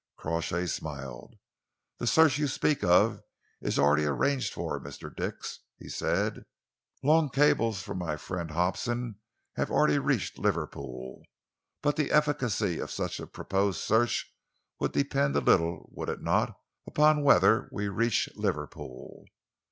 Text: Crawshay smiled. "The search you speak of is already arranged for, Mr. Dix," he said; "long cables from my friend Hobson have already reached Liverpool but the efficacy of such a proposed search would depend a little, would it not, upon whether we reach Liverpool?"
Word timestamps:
Crawshay 0.17 0.65
smiled. 0.65 1.35
"The 1.99 2.07
search 2.07 2.39
you 2.39 2.47
speak 2.47 2.83
of 2.83 3.21
is 3.61 3.77
already 3.77 4.05
arranged 4.05 4.51
for, 4.51 4.79
Mr. 4.81 5.15
Dix," 5.15 5.59
he 5.77 5.89
said; 5.89 6.43
"long 7.03 7.29
cables 7.29 7.83
from 7.83 7.99
my 7.99 8.17
friend 8.17 8.49
Hobson 8.49 9.19
have 9.57 9.69
already 9.69 9.99
reached 9.99 10.39
Liverpool 10.39 11.21
but 11.83 11.97
the 11.97 12.09
efficacy 12.11 12.79
of 12.79 12.89
such 12.89 13.19
a 13.19 13.27
proposed 13.27 13.79
search 13.79 14.33
would 14.79 14.91
depend 14.93 15.35
a 15.35 15.39
little, 15.39 15.87
would 15.93 16.09
it 16.09 16.23
not, 16.23 16.59
upon 16.87 17.21
whether 17.21 17.69
we 17.71 17.87
reach 17.87 18.27
Liverpool?" 18.35 19.25